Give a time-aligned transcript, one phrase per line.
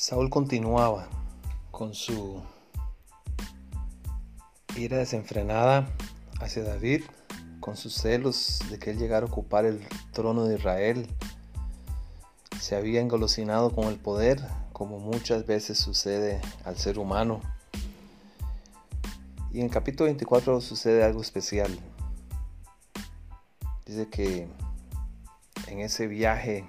[0.00, 1.06] Saúl continuaba
[1.70, 2.40] con su
[4.74, 5.94] ira desenfrenada
[6.40, 7.02] hacia David,
[7.60, 11.06] con sus celos de que él llegara a ocupar el trono de Israel.
[12.58, 14.40] Se había engolosinado con el poder,
[14.72, 17.42] como muchas veces sucede al ser humano.
[19.52, 21.78] Y en capítulo 24 sucede algo especial.
[23.84, 24.48] Dice que
[25.66, 26.64] en ese viaje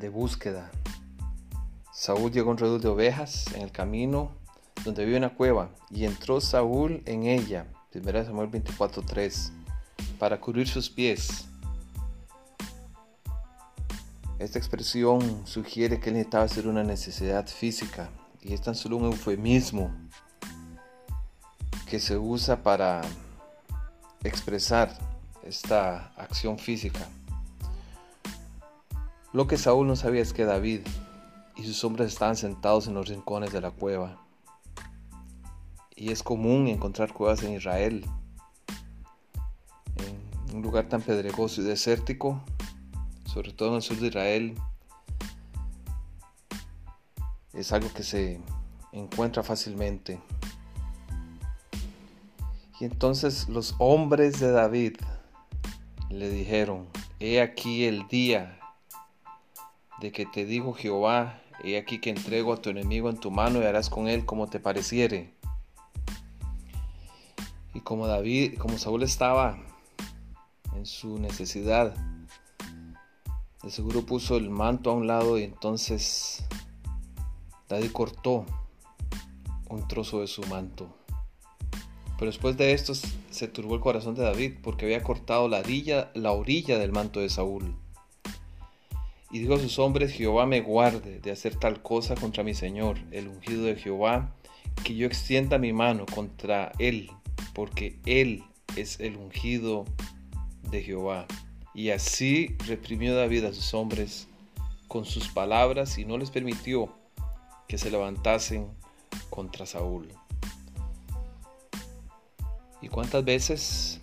[0.00, 0.72] de búsqueda
[1.98, 4.30] Saúl llegó a un redil de ovejas en el camino
[4.84, 9.50] donde había una cueva y entró Saúl en ella, 1 Samuel 24:3,
[10.16, 11.46] para cubrir sus pies.
[14.38, 18.10] Esta expresión sugiere que él necesitaba hacer una necesidad física
[18.40, 19.92] y es tan solo un eufemismo
[21.90, 23.00] que se usa para
[24.22, 24.96] expresar
[25.42, 27.08] esta acción física.
[29.32, 30.82] Lo que Saúl no sabía es que David
[31.58, 34.16] y sus hombres estaban sentados en los rincones de la cueva.
[35.96, 38.06] Y es común encontrar cuevas en Israel,
[39.96, 42.40] en un lugar tan pedregoso y desértico,
[43.24, 44.54] sobre todo en el sur de Israel.
[47.52, 48.40] Es algo que se
[48.92, 50.20] encuentra fácilmente.
[52.78, 54.98] Y entonces los hombres de David
[56.08, 56.86] le dijeron,
[57.18, 58.60] he aquí el día
[60.00, 63.60] de que te dijo Jehová, He aquí que entrego a tu enemigo en tu mano
[63.60, 65.34] y harás con él como te pareciere.
[67.74, 69.58] Y como David, como Saúl estaba
[70.74, 71.94] en su necesidad,
[73.62, 76.44] de seguro puso el manto a un lado y entonces
[77.68, 78.46] David cortó
[79.68, 80.94] un trozo de su manto.
[82.18, 86.10] Pero después de esto se turbó el corazón de David porque había cortado la orilla,
[86.14, 87.76] la orilla del manto de Saúl.
[89.30, 92.98] Y dijo a sus hombres, Jehová me guarde de hacer tal cosa contra mi Señor,
[93.10, 94.34] el ungido de Jehová,
[94.84, 97.10] que yo extienda mi mano contra él,
[97.52, 98.44] porque él
[98.76, 99.84] es el ungido
[100.70, 101.26] de Jehová.
[101.74, 104.28] Y así reprimió David a sus hombres
[104.88, 106.92] con sus palabras y no les permitió
[107.68, 108.66] que se levantasen
[109.28, 110.08] contra Saúl.
[112.80, 114.00] ¿Y cuántas veces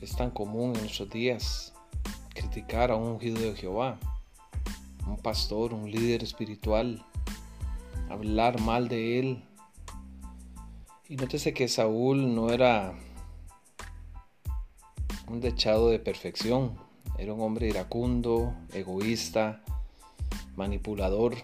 [0.00, 1.72] es tan común en nuestros días
[2.48, 3.98] criticar a un ungido de Jehová,
[5.06, 7.04] un pastor, un líder espiritual,
[8.08, 9.44] hablar mal de él.
[11.08, 12.94] Y nótese que Saúl no era
[15.28, 16.78] un dechado de perfección,
[17.18, 19.62] era un hombre iracundo, egoísta,
[20.56, 21.36] manipulador.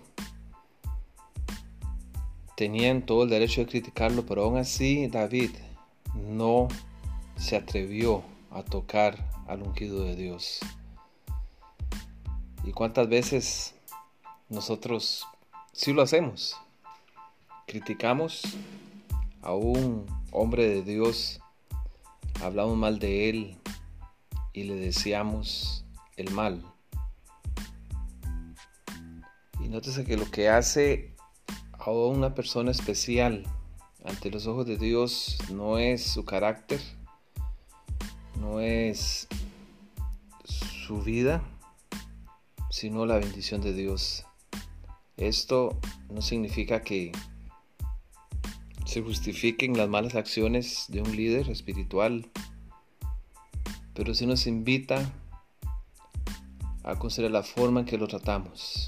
[2.57, 5.51] Tenían todo el derecho de criticarlo, pero aún así David
[6.15, 6.69] no
[7.37, 10.61] se atrevió a tocar al ungido de Dios.
[12.67, 13.75] ¿Y cuántas veces
[14.49, 15.27] nosotros
[15.73, 16.57] sí lo hacemos?
[17.67, 18.43] Criticamos
[19.43, 21.41] a un hombre de Dios,
[22.43, 23.57] hablamos mal de él
[24.55, 25.85] y le deseamos
[26.17, 26.65] el mal.
[29.61, 31.15] Y nótese que lo que hace
[31.79, 33.45] a una persona especial
[34.05, 36.81] ante los ojos de Dios no es su carácter,
[38.41, 39.29] no es
[40.47, 41.43] su vida,
[42.75, 44.25] sino la bendición de Dios.
[45.17, 45.79] Esto
[46.11, 47.13] no significa que
[48.85, 52.29] se justifiquen las malas acciones de un líder espiritual,
[53.95, 55.09] pero sí nos invita
[56.83, 58.87] a considerar la forma en que lo tratamos.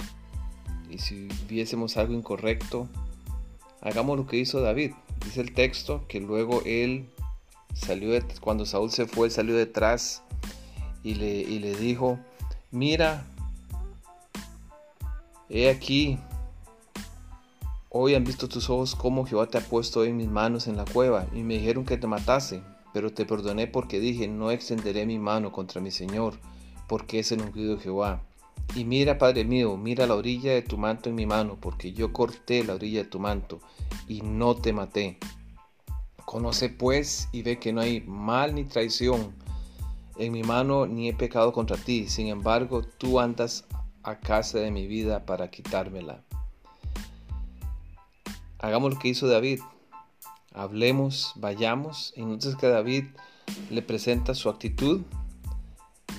[0.91, 2.89] Y si viésemos algo incorrecto,
[3.83, 4.95] hagamos lo que hizo David.
[5.25, 7.09] Dice el texto que luego él
[7.73, 10.25] salió, cuando Saúl se fue, salió detrás
[11.05, 12.19] y le, y le dijo,
[12.73, 13.25] mira,
[15.49, 16.19] He aquí,
[17.89, 20.85] hoy han visto tus ojos cómo Jehová te ha puesto en mis manos en la
[20.85, 22.63] cueva, y me dijeron que te matase,
[22.93, 26.35] pero te perdoné porque dije, no extenderé mi mano contra mi Señor,
[26.89, 28.23] porque es el ungido de Jehová.
[28.75, 32.13] Y mira, Padre mío, mira la orilla de tu manto en mi mano, porque yo
[32.13, 33.61] corté la orilla de tu manto,
[34.09, 35.19] y no te maté.
[36.25, 39.33] Conoce pues y ve que no hay mal ni traición
[40.19, 42.09] en mi mano, ni he pecado contra ti.
[42.09, 43.65] Sin embargo, tú andas
[44.07, 46.23] a casa de mi vida para quitármela.
[48.59, 49.61] Hagamos lo que hizo David.
[50.55, 52.15] Hablemos, vayamos.
[52.17, 53.07] Y entonces que David
[53.69, 55.03] le presenta su actitud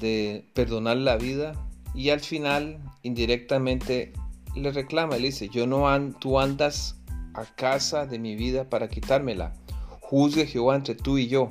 [0.02, 1.54] de perdonar la vida
[1.96, 4.12] y al final indirectamente
[4.54, 5.88] le reclama, le dice, yo no
[6.20, 6.98] tú andas
[7.34, 9.54] a casa de mi vida para quitármela.
[10.02, 11.50] Juzgue Jehová entre tú y yo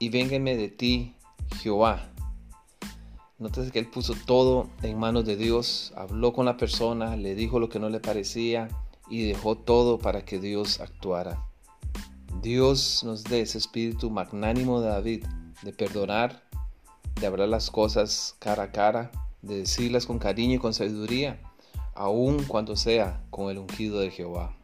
[0.00, 1.14] y vénganme de ti,
[1.60, 2.13] Jehová.
[3.44, 7.58] Nótese que él puso todo en manos de Dios, habló con la persona, le dijo
[7.58, 8.68] lo que no le parecía
[9.10, 11.46] y dejó todo para que Dios actuara.
[12.40, 15.26] Dios nos dé ese espíritu magnánimo de David,
[15.60, 16.42] de perdonar,
[17.20, 19.10] de hablar las cosas cara a cara,
[19.42, 21.38] de decirlas con cariño y con sabiduría,
[21.94, 24.56] aun cuando sea con el ungido de Jehová.